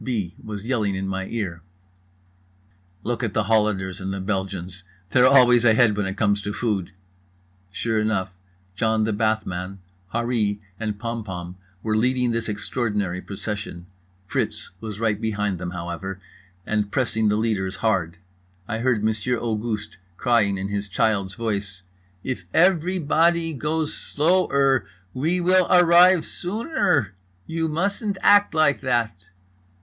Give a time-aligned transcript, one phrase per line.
[0.03, 0.35] B.
[0.43, 1.61] was yelling in my ear:
[3.03, 4.81] "Look at the Hollanders and the Belgians!
[5.11, 6.91] They're always ahead when it comes to food!"
[7.71, 8.33] Sure enough:
[8.73, 9.77] John the Bathman,
[10.11, 13.85] Harree and Pompom were leading this extraordinary procession.
[14.25, 16.19] Fritz was right behind them, however,
[16.65, 18.17] and pressing the leaders hard.
[18.67, 21.83] I heard Monsieur Auguste crying in his child's voice:
[22.23, 24.83] "If every body goes slow er
[25.13, 27.13] we will ar rive soon er.
[27.45, 29.27] You mustn't act like that!"